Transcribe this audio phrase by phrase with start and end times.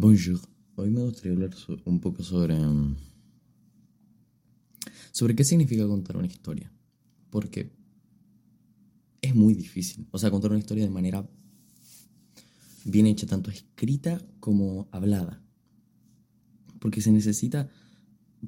[0.00, 0.38] Bonjour.
[0.76, 1.50] Hoy me gustaría hablar
[1.84, 2.54] un poco sobre.
[2.54, 2.94] Mm,
[5.10, 6.70] sobre qué significa contar una historia.
[7.30, 7.72] Porque
[9.20, 10.06] es muy difícil.
[10.12, 11.28] O sea, contar una historia de manera
[12.84, 15.42] bien hecha, tanto escrita como hablada.
[16.78, 17.68] Porque se necesita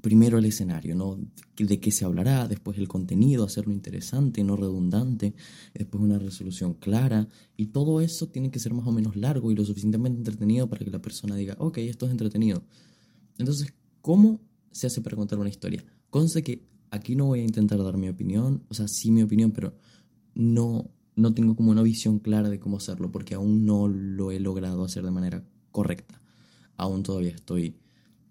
[0.00, 1.18] primero el escenario, ¿no?
[1.56, 5.34] De qué se hablará, después el contenido, hacerlo interesante, no redundante,
[5.74, 9.54] después una resolución clara, y todo eso tiene que ser más o menos largo y
[9.54, 12.62] lo suficientemente entretenido para que la persona diga, ok, esto es entretenido.
[13.38, 13.72] Entonces,
[14.02, 14.40] ¿cómo
[14.70, 15.84] se hace para contar una historia?
[16.10, 19.52] Conce que aquí no voy a intentar dar mi opinión, o sea, sí mi opinión,
[19.52, 19.74] pero
[20.34, 24.40] no, no tengo como una visión clara de cómo hacerlo, porque aún no lo he
[24.40, 26.20] logrado hacer de manera correcta.
[26.76, 27.76] Aún todavía estoy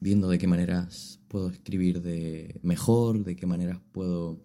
[0.00, 4.40] viendo de qué maneras puedo escribir de mejor, de qué maneras puedo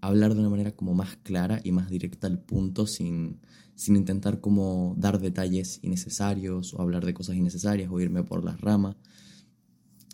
[0.00, 3.40] hablar de una manera como más clara y más directa al punto sin,
[3.74, 8.60] sin intentar como dar detalles innecesarios o hablar de cosas innecesarias o irme por las
[8.60, 8.96] ramas.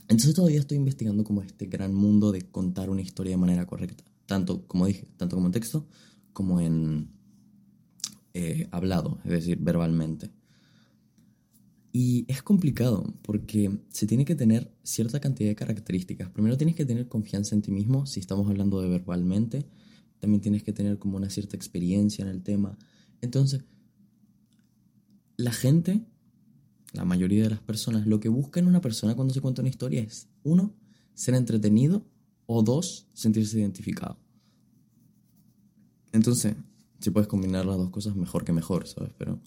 [0.08, 4.04] Entonces todavía estoy investigando como este gran mundo de contar una historia de manera correcta,
[4.26, 5.86] tanto como dije, tanto como en texto
[6.32, 7.10] como en
[8.32, 10.30] eh, hablado, es decir, verbalmente.
[11.92, 16.30] Y es complicado porque se tiene que tener cierta cantidad de características.
[16.30, 19.66] Primero tienes que tener confianza en ti mismo, si estamos hablando de verbalmente.
[20.20, 22.76] También tienes que tener como una cierta experiencia en el tema.
[23.20, 23.64] Entonces,
[25.36, 26.04] la gente,
[26.92, 29.70] la mayoría de las personas, lo que busca en una persona cuando se cuenta una
[29.70, 30.74] historia es, uno,
[31.14, 32.04] ser entretenido
[32.46, 34.18] o dos, sentirse identificado.
[36.12, 36.54] Entonces,
[37.00, 39.12] si puedes combinar las dos cosas, mejor que mejor, ¿sabes?
[39.16, 39.40] Pero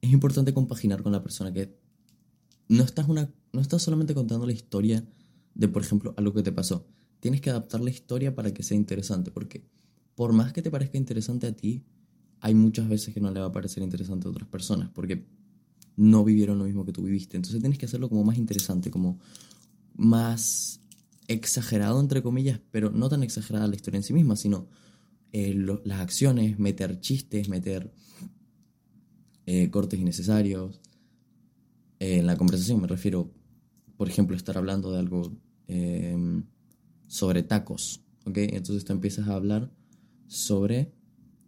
[0.00, 1.76] es importante compaginar con la persona que
[2.68, 5.04] no estás, una, no estás solamente contando la historia
[5.54, 6.86] de, por ejemplo, algo que te pasó.
[7.18, 9.66] Tienes que adaptar la historia para que sea interesante, porque
[10.14, 11.84] por más que te parezca interesante a ti,
[12.40, 15.26] hay muchas veces que no le va a parecer interesante a otras personas, porque
[15.96, 17.36] no vivieron lo mismo que tú viviste.
[17.36, 19.18] Entonces tienes que hacerlo como más interesante, como
[19.96, 20.80] más
[21.28, 24.68] exagerado, entre comillas, pero no tan exagerada la historia en sí misma, sino
[25.32, 25.54] eh,
[25.84, 27.92] las acciones, meter chistes, meter
[29.46, 30.80] eh, cortes innecesarios.
[31.98, 33.30] Eh, en la conversación me refiero,
[33.96, 35.32] por ejemplo, estar hablando de algo
[35.66, 36.44] em,
[37.06, 38.38] sobre tacos, ¿ok?
[38.38, 39.70] Entonces tú empiezas a hablar
[40.26, 40.92] sobre,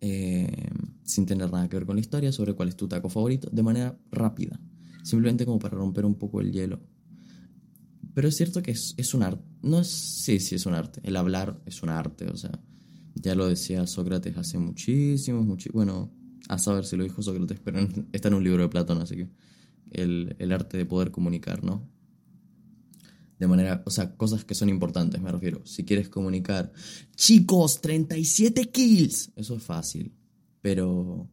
[0.01, 3.49] em, sin tener nada que ver con la historia, sobre cuál es tu taco favorito,
[3.51, 4.61] de manera rápida,
[5.03, 6.81] simplemente como para romper un poco el hielo.
[8.15, 11.01] Pero es cierto que es, es un arte, no es, sí, sí es un arte,
[11.05, 12.61] el hablar es un arte, o sea,
[13.15, 16.13] ya lo decía Sócrates hace muchísimos, muchísimos, bueno,
[16.53, 17.81] a saber si lo dijo Sócrates, pero
[18.13, 19.29] está en un libro de Platón, así que
[19.91, 21.89] el, el arte de poder comunicar, ¿no?
[23.39, 25.65] De manera, o sea, cosas que son importantes, me refiero.
[25.65, 26.71] Si quieres comunicar,
[27.17, 30.13] chicos, 37 kills, eso es fácil,
[30.61, 31.29] pero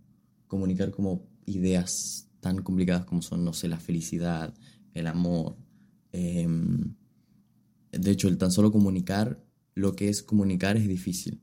[0.48, 4.54] comunicar como ideas tan complicadas como son, no sé, la felicidad,
[4.94, 5.58] el amor.
[6.14, 6.96] Em,
[7.92, 9.44] de hecho, el tan solo comunicar,
[9.76, 11.42] lo que es comunicar es difícil.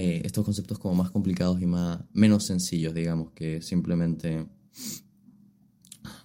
[0.00, 4.46] Eh, estos conceptos como más complicados y más, menos sencillos, digamos, que simplemente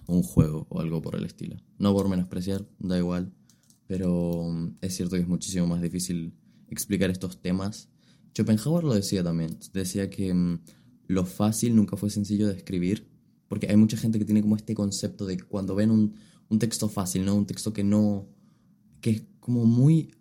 [0.06, 1.56] un juego o algo por el estilo.
[1.76, 3.32] No por menospreciar, da igual,
[3.88, 6.34] pero mm, es cierto que es muchísimo más difícil
[6.68, 7.88] explicar estos temas.
[8.32, 10.60] Schopenhauer lo decía también, decía que mm,
[11.08, 13.08] lo fácil nunca fue sencillo de escribir,
[13.48, 16.14] porque hay mucha gente que tiene como este concepto de cuando ven un,
[16.48, 17.34] un texto fácil, ¿no?
[17.34, 18.28] Un texto que no,
[19.00, 20.14] que es como muy...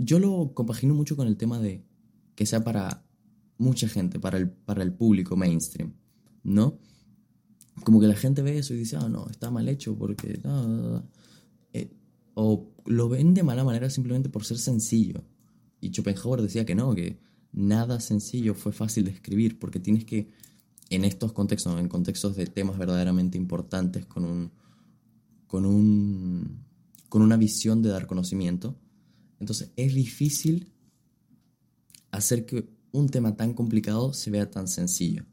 [0.00, 1.86] yo lo compagino mucho con el tema de
[2.38, 3.04] que sea para
[3.56, 5.92] mucha gente, para el, para el público mainstream,
[6.44, 6.78] ¿no?
[7.82, 10.40] Como que la gente ve eso y dice, ah, no, está mal hecho porque...
[11.72, 11.90] Eh,
[12.34, 15.24] o lo ven de mala manera simplemente por ser sencillo.
[15.80, 17.18] Y Schopenhauer decía que no, que
[17.50, 20.30] nada sencillo fue fácil de escribir, porque tienes que,
[20.90, 24.52] en estos contextos, en contextos de temas verdaderamente importantes, con un,
[25.48, 26.64] con un,
[27.08, 28.78] con una visión de dar conocimiento,
[29.40, 30.72] entonces es difícil
[32.10, 35.24] hacer que un tema tan complicado se vea tan sencillo.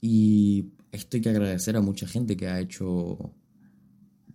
[0.00, 3.32] Y esto hay que agradecer a mucha gente que ha hecho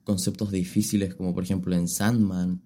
[0.03, 2.61] conceptos difíciles, como por ejemplo en Sandman,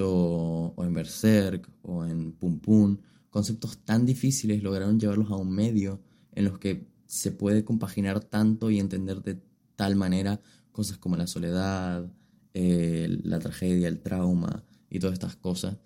[0.00, 2.98] o en Berserk, o en Pum Pum.
[3.30, 6.00] Conceptos tan difíciles lograron llevarlos a un medio
[6.32, 9.40] en los que se puede compaginar tanto y entender de
[9.76, 10.40] tal manera
[10.72, 12.10] cosas como la soledad,
[12.54, 15.76] eh, la tragedia, el trauma y todas estas cosas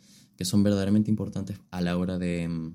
[0.43, 2.75] que son verdaderamente importantes a la hora de, mm,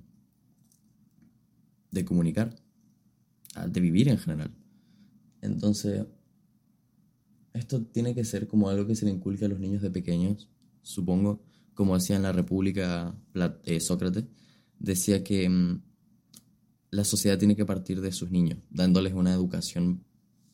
[1.91, 2.55] de comunicar,
[3.67, 4.51] de vivir en general.
[5.41, 6.05] Entonces,
[7.53, 10.47] esto tiene que ser como algo que se le inculque a los niños de pequeños,
[10.81, 11.43] supongo,
[11.73, 13.13] como decía en la República
[13.65, 14.23] eh, Sócrates,
[14.79, 15.81] decía que mm,
[16.91, 20.05] la sociedad tiene que partir de sus niños, dándoles una educación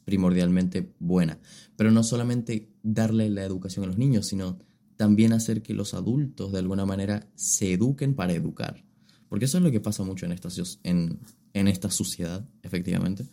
[0.03, 1.37] primordialmente buena.
[1.75, 4.57] Pero no solamente darle la educación a los niños, sino
[5.03, 8.85] también hacer que los adultos de alguna manera se eduquen para educar.
[9.27, 10.47] Porque eso es lo que pasa mucho en esta,
[10.83, 11.19] en,
[11.51, 13.25] en esta sociedad, efectivamente.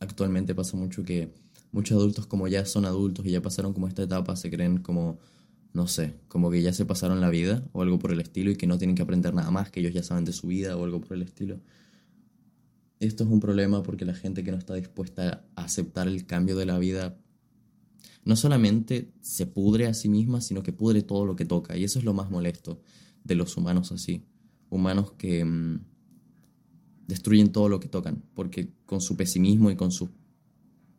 [0.00, 1.32] Actualmente pasa mucho que
[1.70, 5.20] muchos adultos como ya son adultos y ya pasaron como esta etapa se creen como,
[5.72, 8.56] no sé, como que ya se pasaron la vida o algo por el estilo y
[8.56, 10.82] que no tienen que aprender nada más, que ellos ya saben de su vida o
[10.82, 11.60] algo por el estilo.
[12.98, 16.56] Esto es un problema porque la gente que no está dispuesta a aceptar el cambio
[16.56, 17.16] de la vida
[18.24, 21.76] no solamente se pudre a sí misma, sino que pudre todo lo que toca.
[21.76, 22.80] Y eso es lo más molesto
[23.24, 24.24] de los humanos así.
[24.70, 25.80] Humanos que mm,
[27.06, 30.10] destruyen todo lo que tocan, porque con su pesimismo y con su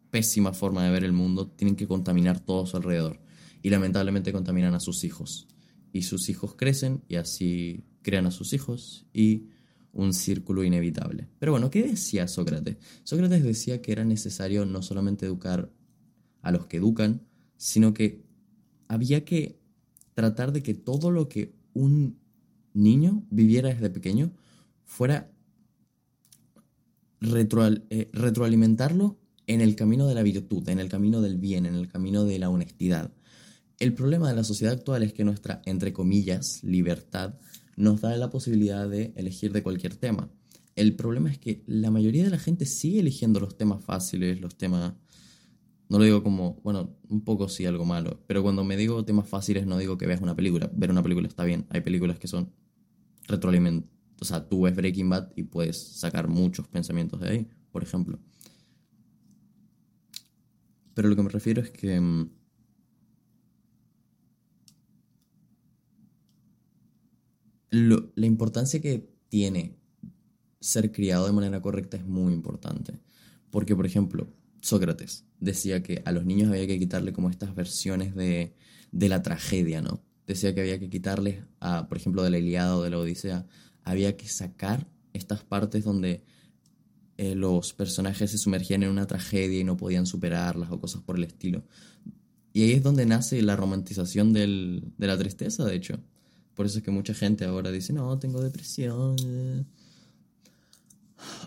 [0.10, 3.20] pésima forma de ver el mundo tienen que contaminar todo su alrededor.
[3.62, 5.48] Y lamentablemente contaminan a sus hijos.
[5.94, 9.48] Y sus hijos crecen y así crean a sus hijos y
[9.92, 11.28] un círculo inevitable.
[11.40, 12.78] Pero bueno, ¿qué decía Sócrates?
[13.04, 15.72] Sócrates decía que era necesario no solamente educar
[16.42, 17.22] a los que educan,
[17.58, 18.24] sino que
[18.88, 19.60] había que
[20.14, 22.20] tratar de que todo lo que un
[22.74, 24.32] niño viviera desde pequeño
[24.86, 25.32] fuera
[27.22, 31.88] eh, retroalimentarlo en el camino de la virtud, en el camino del bien, en el
[31.88, 33.12] camino de la honestidad.
[33.80, 37.36] El problema de la sociedad actual es que nuestra, entre comillas, libertad
[37.76, 40.30] nos da la posibilidad de elegir de cualquier tema.
[40.76, 44.56] El problema es que la mayoría de la gente sigue eligiendo los temas fáciles, los
[44.56, 44.94] temas
[45.90, 49.28] no lo digo como, bueno, un poco sí algo malo, pero cuando me digo temas
[49.28, 50.70] fáciles no digo que veas una película.
[50.74, 51.66] Ver una película está bien.
[51.70, 52.54] Hay películas que son
[53.28, 53.92] retroalimentadas.
[54.22, 58.20] O sea, tú ves Breaking Bad y puedes sacar muchos pensamientos de ahí, por ejemplo.
[60.94, 62.00] Pero lo que me refiero es que...
[62.00, 62.30] Mm,
[67.72, 69.78] la importancia que tiene
[70.60, 73.00] ser criado de manera correcta es muy importante.
[73.52, 74.28] Porque, por ejemplo,
[74.62, 78.54] Sócrates decía que a los niños había que quitarle como estas versiones de,
[78.92, 80.02] de la tragedia, ¿no?
[80.28, 81.44] Decía que había que quitarles,
[81.88, 83.48] por ejemplo, de la Iliada o de la Odisea,
[83.84, 86.24] había que sacar estas partes donde
[87.18, 91.18] eh, los personajes se sumergían en una tragedia y no podían superarlas o cosas por
[91.18, 91.64] el estilo.
[92.54, 96.00] Y ahí es donde nace la romantización del, de la tristeza, de hecho.
[96.54, 99.16] Por eso es que mucha gente ahora dice, no, tengo depresión.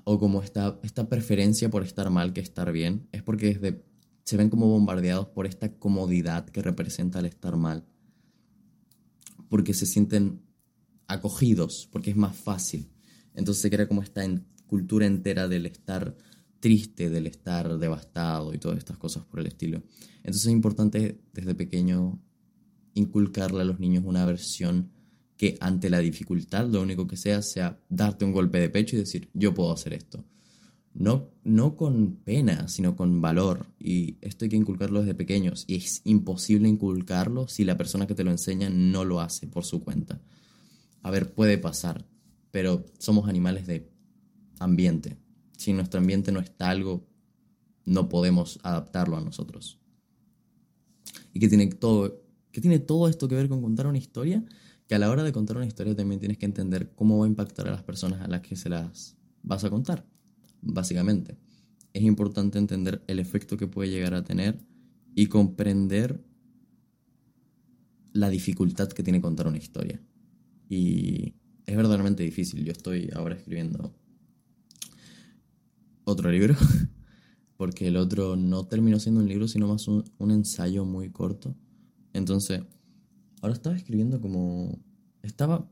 [0.03, 3.85] Eh" o como esta, esta preferencia por estar mal que estar bien, es porque desde,
[4.25, 7.85] se ven como bombardeados por esta comodidad que representa el estar mal.
[9.49, 10.43] Porque se sienten
[11.09, 12.91] acogidos, porque es más fácil.
[13.35, 14.23] Entonces se crea como esta
[14.67, 16.17] cultura entera del estar
[16.61, 19.83] triste, del estar devastado y todas estas cosas por el estilo.
[20.19, 22.21] Entonces es importante desde pequeño
[22.95, 24.91] inculcarle a los niños una versión
[25.43, 29.01] que ante la dificultad lo único que sea sea darte un golpe de pecho y
[29.01, 30.25] decir, yo puedo hacer esto.
[30.95, 33.67] No, no con pena, sino con valor.
[33.77, 35.65] Y esto hay que inculcarlo desde pequeños.
[35.67, 39.65] Y es imposible inculcarlo si la persona que te lo enseña no lo hace por
[39.65, 40.21] su cuenta.
[41.03, 42.07] A ver, puede pasar,
[42.53, 43.91] pero somos animales de
[44.61, 45.17] ambiente.
[45.57, 47.05] Si nuestro ambiente no está algo,
[47.85, 49.81] no podemos adaptarlo a nosotros.
[51.35, 52.23] ¿Y qué tiene todo,
[52.53, 54.45] qué tiene todo esto que ver con contar una historia?
[54.93, 57.29] Que a la hora de contar una historia también tienes que entender cómo va a
[57.29, 60.05] impactar a las personas a las que se las vas a contar,
[60.61, 61.39] básicamente.
[61.95, 64.59] Es importante entender el efecto que puede llegar a tener
[65.15, 66.23] y comprender
[68.13, 69.99] la dificultad que tiene contar una historia.
[70.69, 72.63] Y es verdaderamente difícil.
[72.63, 73.95] Yo estoy ahora escribiendo
[76.05, 76.55] otro libro,
[77.57, 81.57] porque el otro no terminó siendo un libro, sino más un, un ensayo muy corto.
[82.13, 82.61] Entonces,
[83.43, 84.79] Ahora estaba escribiendo como...
[85.23, 85.69] Estaba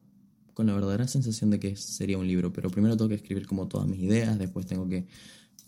[0.54, 3.68] con la verdadera sensación de que sería un libro, pero primero tengo que escribir como
[3.68, 5.06] todas mis ideas, después tengo que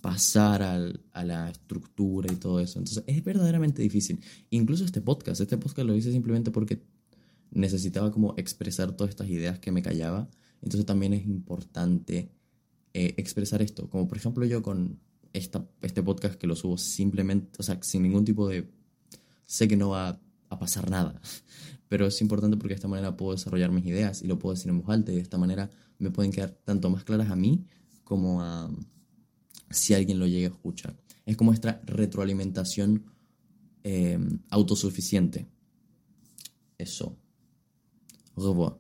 [0.03, 2.79] pasar a la estructura y todo eso.
[2.79, 4.21] Entonces es verdaderamente difícil.
[4.51, 6.83] Incluso este podcast, este podcast lo hice simplemente porque
[7.53, 10.29] necesitaba como expresar todas estas ideas que me callaba.
[10.61, 12.33] Entonces también es importante
[12.93, 13.89] eh, expresar esto.
[13.89, 14.99] Como por ejemplo yo con
[15.33, 18.69] esta, este podcast que lo subo simplemente, o sea, sin ningún tipo de...
[19.45, 21.21] Sé que no va a pasar nada
[21.93, 24.71] pero es importante porque de esta manera puedo desarrollar mis ideas y lo puedo decir
[24.71, 25.69] en voz alta y de esta manera
[25.99, 27.67] me pueden quedar tanto más claras a mí
[28.03, 28.71] como a
[29.69, 30.97] si alguien lo llega a escuchar.
[31.27, 33.05] Es como esta retroalimentación
[33.85, 34.19] eh,
[34.49, 35.47] autosuficiente.
[36.79, 37.15] Eso.
[38.37, 38.79] Au revoir.